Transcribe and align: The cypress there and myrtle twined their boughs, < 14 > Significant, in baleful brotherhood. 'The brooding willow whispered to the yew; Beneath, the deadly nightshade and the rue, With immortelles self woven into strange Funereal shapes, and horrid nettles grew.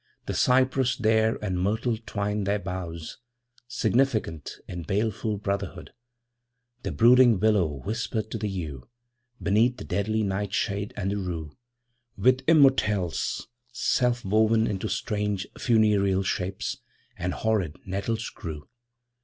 The 0.25 0.33
cypress 0.33 0.95
there 0.95 1.35
and 1.45 1.61
myrtle 1.61 1.95
twined 1.95 2.47
their 2.47 2.57
boughs, 2.57 3.19
< 3.41 3.67
14 3.67 3.67
> 3.67 3.67
Significant, 3.81 4.51
in 4.67 4.81
baleful 4.81 5.37
brotherhood. 5.37 5.91
'The 6.81 6.91
brooding 6.93 7.39
willow 7.39 7.67
whispered 7.67 8.31
to 8.31 8.39
the 8.39 8.49
yew; 8.49 8.89
Beneath, 9.39 9.77
the 9.77 9.83
deadly 9.83 10.23
nightshade 10.23 10.91
and 10.97 11.11
the 11.11 11.17
rue, 11.17 11.55
With 12.17 12.43
immortelles 12.47 13.45
self 13.71 14.25
woven 14.25 14.65
into 14.65 14.87
strange 14.89 15.45
Funereal 15.59 16.23
shapes, 16.23 16.77
and 17.15 17.35
horrid 17.35 17.75
nettles 17.85 18.31
grew. 18.31 18.67